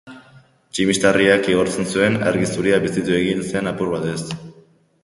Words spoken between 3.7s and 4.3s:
apur batez.